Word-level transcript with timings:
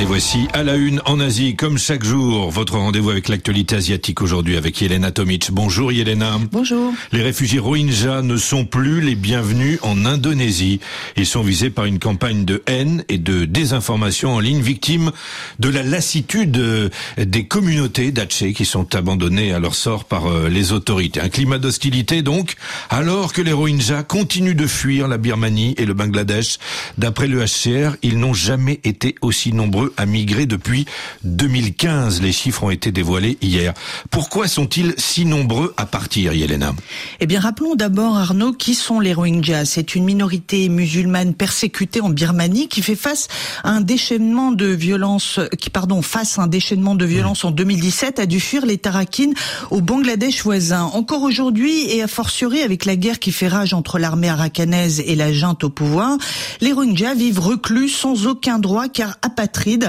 Et 0.00 0.06
voici 0.06 0.48
à 0.54 0.62
la 0.62 0.76
une 0.76 1.02
en 1.04 1.20
Asie, 1.20 1.56
comme 1.56 1.76
chaque 1.76 2.04
jour, 2.04 2.50
votre 2.50 2.78
rendez-vous 2.78 3.10
avec 3.10 3.28
l'actualité 3.28 3.76
asiatique 3.76 4.22
aujourd'hui 4.22 4.56
avec 4.56 4.80
Yelena 4.80 5.10
Tomic. 5.10 5.50
Bonjour 5.52 5.92
Yelena. 5.92 6.38
Bonjour. 6.50 6.94
Les 7.12 7.20
réfugiés 7.20 7.58
Rohingyas 7.58 8.22
ne 8.22 8.38
sont 8.38 8.64
plus 8.64 9.02
les 9.02 9.14
bienvenus 9.14 9.78
en 9.82 10.06
Indonésie. 10.06 10.80
Ils 11.18 11.26
sont 11.26 11.42
visés 11.42 11.68
par 11.68 11.84
une 11.84 11.98
campagne 11.98 12.46
de 12.46 12.62
haine 12.66 13.04
et 13.10 13.18
de 13.18 13.44
désinformation 13.44 14.36
en 14.36 14.40
ligne, 14.40 14.62
victimes 14.62 15.12
de 15.58 15.68
la 15.68 15.82
lassitude 15.82 16.56
euh, 16.56 16.88
des 17.18 17.44
communautés 17.44 18.10
d'Aceh 18.10 18.54
qui 18.54 18.64
sont 18.64 18.94
abandonnées 18.94 19.52
à 19.52 19.58
leur 19.58 19.74
sort 19.74 20.06
par 20.06 20.28
euh, 20.28 20.48
les 20.48 20.72
autorités. 20.72 21.20
Un 21.20 21.28
climat 21.28 21.58
d'hostilité 21.58 22.22
donc, 22.22 22.54
alors 22.88 23.34
que 23.34 23.42
les 23.42 23.52
Rohingyas 23.52 24.04
continuent 24.04 24.56
de 24.56 24.66
fuir 24.66 25.08
la 25.08 25.18
Birmanie 25.18 25.74
et 25.76 25.84
le 25.84 25.92
Bangladesh. 25.92 26.56
D'après 26.96 27.26
le 27.26 27.44
HCR, 27.44 27.96
ils 28.00 28.18
n'ont 28.18 28.32
jamais 28.32 28.80
été 28.82 29.14
aussi 29.20 29.52
nombreux 29.52 29.89
à 29.96 30.06
migrer 30.06 30.46
depuis 30.46 30.86
2015. 31.24 32.22
Les 32.22 32.32
chiffres 32.32 32.64
ont 32.64 32.70
été 32.70 32.92
dévoilés 32.92 33.38
hier. 33.42 33.74
Pourquoi 34.10 34.48
sont-ils 34.48 34.94
si 34.96 35.24
nombreux 35.24 35.74
à 35.76 35.86
partir, 35.86 36.32
Yelena? 36.32 36.74
Eh 37.20 37.26
bien, 37.26 37.40
rappelons 37.40 37.74
d'abord, 37.74 38.16
Arnaud, 38.16 38.52
qui 38.52 38.74
sont 38.74 39.00
les 39.00 39.12
Rohingyas. 39.12 39.66
C'est 39.66 39.94
une 39.94 40.04
minorité 40.04 40.68
musulmane 40.68 41.34
persécutée 41.34 42.00
en 42.00 42.10
Birmanie 42.10 42.68
qui 42.68 42.82
fait 42.82 42.96
face 42.96 43.28
à 43.64 43.70
un 43.70 43.80
déchaînement 43.80 44.52
de 44.52 44.66
violence, 44.66 45.40
qui, 45.58 45.70
pardon, 45.70 46.02
face 46.02 46.38
à 46.38 46.42
un 46.42 46.46
déchaînement 46.46 46.94
de 46.94 47.04
violence 47.04 47.44
en 47.44 47.50
2017, 47.50 48.18
a 48.18 48.26
dû 48.26 48.40
fuir 48.40 48.66
les 48.66 48.78
Tarakines 48.78 49.34
au 49.70 49.80
Bangladesh 49.80 50.42
voisin. 50.42 50.84
Encore 50.84 51.22
aujourd'hui, 51.22 51.90
et 51.90 52.02
a 52.02 52.08
fortiori 52.08 52.60
avec 52.60 52.84
la 52.84 52.96
guerre 52.96 53.18
qui 53.18 53.32
fait 53.32 53.48
rage 53.48 53.74
entre 53.74 53.98
l'armée 53.98 54.28
arakanaise 54.28 55.02
et 55.06 55.14
la 55.14 55.32
junte 55.32 55.64
au 55.64 55.70
pouvoir, 55.70 56.16
les 56.60 56.72
Rohingyas 56.72 57.14
vivent 57.14 57.40
reclus 57.40 57.88
sans 57.88 58.26
aucun 58.26 58.58
droit 58.58 58.88
car 58.88 59.16
apatrides 59.22 59.79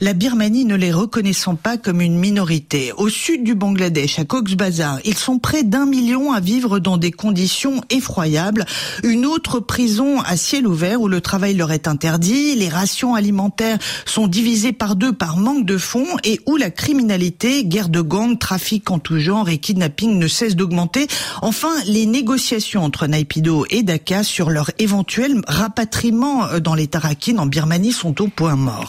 la 0.00 0.12
Birmanie 0.12 0.64
ne 0.64 0.74
les 0.74 0.92
reconnaissant 0.92 1.54
pas 1.54 1.76
comme 1.76 2.00
une 2.00 2.18
minorité. 2.18 2.92
Au 2.96 3.08
sud 3.08 3.44
du 3.44 3.54
Bangladesh, 3.54 4.18
à 4.18 4.24
Cox's 4.24 4.56
Bazar, 4.56 4.98
ils 5.04 5.16
sont 5.16 5.38
près 5.38 5.62
d'un 5.62 5.86
million 5.86 6.32
à 6.32 6.40
vivre 6.40 6.78
dans 6.78 6.96
des 6.96 7.10
conditions 7.10 7.82
effroyables. 7.90 8.64
Une 9.02 9.26
autre 9.26 9.60
prison 9.60 10.20
à 10.20 10.36
ciel 10.36 10.66
ouvert 10.66 11.00
où 11.00 11.08
le 11.08 11.20
travail 11.20 11.54
leur 11.54 11.72
est 11.72 11.88
interdit, 11.88 12.54
les 12.54 12.68
rations 12.68 13.14
alimentaires 13.14 13.78
sont 14.06 14.26
divisées 14.26 14.72
par 14.72 14.96
deux 14.96 15.12
par 15.12 15.36
manque 15.36 15.64
de 15.64 15.78
fonds 15.78 16.06
et 16.24 16.40
où 16.46 16.56
la 16.56 16.70
criminalité, 16.70 17.64
guerre 17.64 17.88
de 17.88 18.00
gangs, 18.00 18.38
trafic 18.38 18.90
en 18.90 18.98
tout 18.98 19.18
genre 19.18 19.48
et 19.48 19.58
kidnapping 19.58 20.18
ne 20.18 20.28
cessent 20.28 20.56
d'augmenter. 20.56 21.06
Enfin, 21.42 21.72
les 21.86 22.06
négociations 22.06 22.84
entre 22.84 23.06
Naypyidaw 23.06 23.66
et 23.70 23.82
Dhaka 23.82 24.22
sur 24.22 24.50
leur 24.50 24.70
éventuel 24.78 25.40
rapatriement 25.46 26.46
euh, 26.46 26.60
dans 26.60 26.74
les 26.74 26.86
Tarakines 26.86 27.38
en 27.38 27.46
Birmanie 27.46 27.92
sont 27.92 28.20
au 28.22 28.28
point 28.28 28.56
mort. 28.56 28.88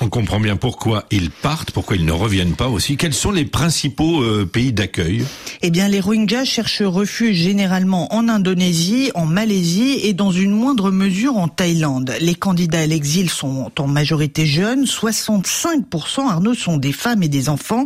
Pourquoi 0.55 1.05
ils 1.11 1.31
partent, 1.31 1.71
pourquoi 1.71 1.95
ils 1.95 2.05
ne 2.05 2.11
reviennent 2.11 2.55
pas 2.55 2.67
aussi. 2.67 2.97
Quels 2.97 3.13
sont 3.13 3.31
les 3.31 3.45
principaux 3.45 4.21
euh, 4.21 4.45
pays 4.45 4.73
d'accueil? 4.73 5.25
Eh 5.61 5.69
bien, 5.69 5.87
les 5.87 5.99
Rohingyas 5.99 6.45
cherchent 6.45 6.81
refuge 6.81 7.37
généralement 7.37 8.13
en 8.13 8.27
Indonésie, 8.29 9.11
en 9.15 9.25
Malaisie 9.25 9.99
et 10.03 10.13
dans 10.13 10.31
une 10.31 10.51
moindre 10.51 10.91
mesure 10.91 11.37
en 11.37 11.47
Thaïlande. 11.47 12.13
Les 12.21 12.35
candidats 12.35 12.81
à 12.81 12.85
l'exil 12.85 13.29
sont 13.29 13.71
en 13.79 13.87
majorité 13.87 14.45
jeunes, 14.45 14.85
65% 14.85 16.27
Arnaud 16.27 16.53
sont 16.53 16.77
des 16.77 16.93
femmes 16.93 17.23
et 17.23 17.27
des 17.27 17.49
enfants. 17.49 17.85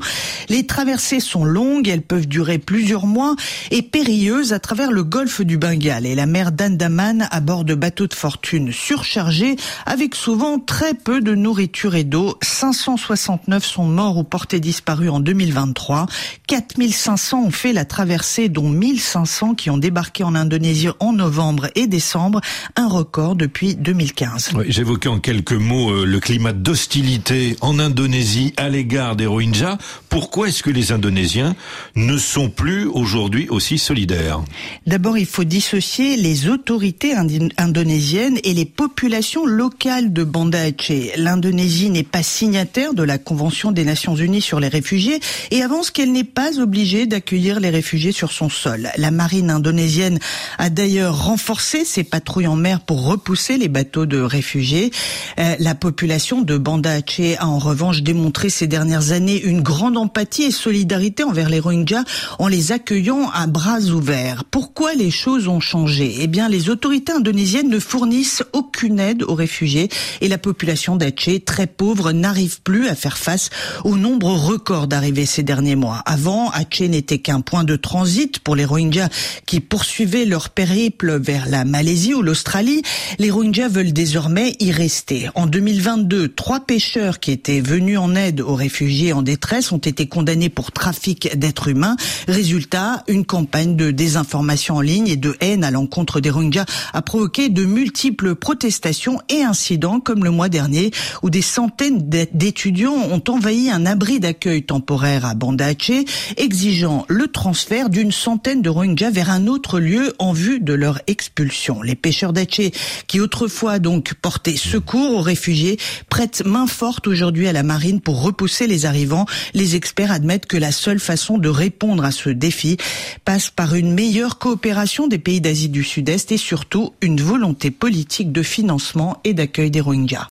Les 0.50 0.66
traversées 0.66 1.20
sont 1.20 1.46
longues, 1.46 1.88
elles 1.88 2.02
peuvent 2.02 2.28
durer 2.28 2.60
plusieurs 2.60 3.06
mois 3.06 3.36
et 3.72 3.82
périlleuses 3.82 4.54
à 4.54 4.60
travers 4.60 4.92
le 4.92 5.04
golfe 5.04 5.42
du 5.42 5.58
Bengale 5.58 6.06
et 6.06 6.16
la 6.16 6.26
mer 6.26 6.52
d'Andaman 6.52 7.28
à 7.32 7.40
bord 7.40 7.64
de 7.64 7.76
bateaux 7.76 8.08
de 8.08 8.14
fortune 8.14 8.72
surchargés 8.72 9.56
avec 9.86 10.16
souvent 10.16 10.60
très 10.60 10.94
peu 10.94 11.22
de 11.22 11.36
nourriture 11.36 11.96
et 11.96 12.04
d'eau. 12.04 12.38
569 12.54 13.66
sont 13.66 13.86
morts 13.86 14.18
ou 14.18 14.24
portés 14.24 14.60
disparus 14.60 15.10
en 15.10 15.20
2023. 15.20 16.06
4500 16.48 17.46
ont 17.46 17.52
fait 17.52 17.74
la 17.74 17.84
traversée, 17.84 18.48
dont 18.48 18.70
1500 18.70 19.56
qui 19.56 19.70
ont 19.70 19.78
débarqué 19.78 20.24
en 20.24 20.36
Indonésie 20.36 20.90
en 21.00 21.14
novembre 21.14 21.68
et 21.76 21.88
décembre, 21.88 22.42
un 22.76 22.88
record 22.88 23.36
depuis 23.36 23.76
2015. 23.76 24.52
J'évoquais 24.68 25.10
en 25.10 25.20
quelques 25.20 25.54
mots 25.54 25.92
euh, 25.92 26.06
le 26.06 26.20
climat 26.20 26.54
d'hostilité 26.54 27.58
en 27.62 27.80
Indonésie 27.80 28.54
à 28.58 28.70
l'égard 28.70 29.16
des 29.16 29.26
Rohingyas. 29.26 29.78
Pourquoi 30.14 30.50
est-ce 30.50 30.62
que 30.62 30.70
les 30.70 30.92
Indonésiens 30.92 31.56
ne 31.96 32.20
sont 32.20 32.48
plus 32.48 32.86
aujourd'hui 32.86 33.48
aussi 33.50 33.80
solidaires? 33.80 34.44
D'abord, 34.86 35.18
il 35.18 35.26
faut 35.26 35.44
dissocier 35.44 36.18
les 36.18 36.50
autorités 36.50 37.16
indonésiennes 37.58 38.38
et 38.44 38.54
les 38.54 38.66
populations 38.66 39.44
locales 39.44 40.14
de 40.14 40.24
Banda 40.24 40.62
Aceh. 40.62 41.14
L'Indonésie 41.18 41.90
n'est 41.90 42.04
pas 42.04 42.22
signataire 42.22 42.94
de 42.94 43.02
la 43.02 43.18
Convention 43.18 43.72
des 43.72 43.86
Nations 43.86 44.16
Unies 44.16 44.42
sur 44.42 44.60
les 44.60 44.68
réfugiés 44.68 45.20
et 45.50 45.64
avance 45.64 45.90
qu'elle 45.90 46.12
n'est 46.12 46.24
pas 46.24 46.60
obligée 46.60 47.08
d'accueillir 47.08 47.60
les 47.60 47.72
réfugiés 47.72 48.12
sur 48.12 48.32
son 48.32 48.50
sol. 48.50 48.92
La 48.98 49.10
marine 49.10 49.50
indonésienne 49.50 50.20
a 50.60 50.70
d'ailleurs 50.70 51.26
renforcé 51.26 51.86
ses 51.86 52.04
patrouilles 52.04 52.46
en 52.46 52.56
mer 52.56 52.82
pour 52.82 53.04
repousser 53.04 53.58
les 53.58 53.68
bateaux 53.68 54.06
de 54.06 54.22
réfugiés. 54.22 54.92
Euh, 55.40 55.56
la 55.58 55.74
population 55.74 56.44
de 56.44 56.56
Banda 56.56 56.92
Aceh 56.92 57.36
a 57.40 57.48
en 57.48 57.58
revanche 57.58 58.04
démontré 58.04 58.52
ces 58.52 58.68
dernières 58.68 59.12
années 59.12 59.42
une 59.42 59.62
grande 59.62 60.03
empathie 60.04 60.44
et 60.44 60.52
solidarité 60.52 61.24
envers 61.24 61.50
les 61.50 61.62
Rohingyas 61.62 62.04
en 62.38 62.48
les 62.48 62.74
accueillant 62.74 63.30
à 63.34 63.48
bras 63.48 63.80
ouverts. 63.80 64.44
Pourquoi 64.44 64.94
les 64.94 65.12
choses 65.12 65.48
ont 65.48 65.62
changé? 65.62 66.18
Eh 66.20 66.28
bien, 66.28 66.50
les 66.50 66.70
autorités 66.70 67.14
indonésiennes 67.14 67.70
ne 67.70 67.80
fournissent 67.80 68.44
aucune 68.52 69.00
aide 69.00 69.24
aux 69.24 69.34
réfugiés 69.34 69.90
et 70.20 70.28
la 70.28 70.38
population 70.38 70.98
d'Aceh, 70.98 71.40
très 71.40 71.68
pauvre, 71.68 72.12
n'arrive 72.12 72.62
plus 72.62 72.90
à 72.90 72.96
faire 72.96 73.18
face 73.18 73.50
au 73.86 73.96
nombre 73.96 74.32
record 74.32 74.88
d'arrivées 74.88 75.26
ces 75.26 75.44
derniers 75.44 75.78
mois. 75.78 76.02
Avant, 76.06 76.50
Aceh 76.50 76.90
n'était 76.90 77.20
qu'un 77.20 77.40
point 77.40 77.64
de 77.64 77.78
transit 77.78 78.40
pour 78.40 78.58
les 78.58 78.66
Rohingyas 78.66 79.10
qui 79.46 79.62
poursuivaient 79.62 80.26
leur 80.26 80.50
périple 80.50 81.18
vers 81.18 81.48
la 81.48 81.64
Malaisie 81.64 82.14
ou 82.14 82.22
l'Australie. 82.22 82.82
Les 83.20 83.32
Rohingyas 83.32 83.70
veulent 83.70 83.94
désormais 83.94 84.56
y 84.60 84.72
rester. 84.72 85.30
En 85.36 85.46
2022, 85.46 86.28
trois 86.30 86.60
pêcheurs 86.60 87.20
qui 87.20 87.32
étaient 87.32 87.62
venus 87.62 88.00
en 88.00 88.16
aide 88.16 88.42
aux 88.42 88.56
réfugiés 88.56 89.14
en 89.14 89.22
détresse 89.22 89.72
ont 89.72 89.78
été 89.78 89.93
condamnés 90.02 90.50
pour 90.50 90.72
trafic 90.72 91.38
d'êtres 91.38 91.70
humains. 91.70 91.96
Résultat, 92.28 93.04
une 93.08 93.26
campagne 93.26 93.76
de 93.76 93.92
désinformation 93.92 94.76
en 94.76 94.82
ligne 94.82 95.08
et 95.08 95.16
de 95.16 95.36
haine 95.40 95.64
à 95.64 95.72
l'encontre 95.72 96.20
des 96.20 96.30
Rohingyas 96.30 96.66
a 96.94 97.02
provoqué 97.02 97.50
de 97.50 97.66
multiples 97.66 98.36
protestations 98.36 99.20
et 99.30 99.44
incidents 99.44 100.00
comme 100.00 100.24
le 100.24 100.32
mois 100.32 100.50
dernier 100.50 100.92
où 101.22 101.30
des 101.30 101.42
centaines 101.42 102.10
d'étudiants 102.34 102.96
ont 102.96 103.24
envahi 103.30 103.70
un 103.70 103.86
abri 103.86 104.20
d'accueil 104.20 104.64
temporaire 104.64 105.26
à 105.26 105.34
Banda 105.34 105.66
Aceh, 105.66 106.06
exigeant 106.38 107.06
le 107.08 107.28
transfert 107.28 107.90
d'une 107.90 108.12
centaine 108.12 108.62
de 108.62 108.70
Rohingyas 108.70 109.12
vers 109.12 109.30
un 109.30 109.48
autre 109.48 109.80
lieu 109.80 110.14
en 110.20 110.34
vue 110.34 110.60
de 110.60 110.74
leur 110.74 111.00
expulsion. 111.08 111.82
Les 111.82 111.96
pêcheurs 111.96 112.34
d'Aceh, 112.34 112.72
qui 113.08 113.20
autrefois 113.20 113.80
donc 113.80 114.14
portaient 114.16 114.58
secours 114.58 115.16
aux 115.16 115.22
réfugiés, 115.22 115.78
prêtent 116.10 116.44
main 116.46 116.68
forte 116.68 117.08
aujourd'hui 117.08 117.48
à 117.48 117.54
la 117.54 117.64
marine 117.64 118.02
pour 118.02 118.22
repousser 118.22 118.68
les 118.68 118.86
arrivants. 118.86 119.26
Les 119.54 119.76
experts 119.84 120.14
admettent 120.14 120.46
que 120.46 120.56
la 120.56 120.72
seule 120.72 121.02
façon 121.02 121.38
de 121.38 121.50
répondre 121.50 122.06
à 122.06 122.12
ce 122.12 122.30
défi 122.30 122.78
passe 123.26 123.50
par 123.50 123.76
une 123.76 123.94
meilleure 123.94 124.38
coopération 124.38 125.08
des 125.08 125.18
pays 125.18 125.42
d'Asie 125.42 125.68
du 125.68 125.84
Sud-Est 125.84 126.32
et 126.32 126.38
surtout 126.38 126.94
une 127.02 127.20
volonté 127.20 127.70
politique 127.70 128.32
de 128.32 128.44
financement 128.44 129.20
et 129.26 129.34
d'accueil 129.34 129.72
des 129.72 129.82
Rohingyas. 129.82 130.22